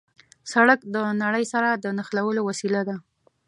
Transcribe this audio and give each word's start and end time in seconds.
سړک 0.51 0.79
د 0.95 0.95
نړۍ 1.23 1.45
سره 1.53 1.69
د 1.83 1.85
نښلولو 1.97 2.41
وسیله 2.49 2.81
ده. 2.89 2.95